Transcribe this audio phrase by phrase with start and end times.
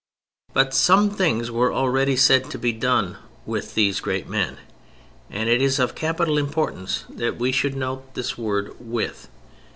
[0.53, 4.57] But some things were already said to be done "with" these great men:
[5.29, 9.27] and it is of capital importance that we should note this word "with."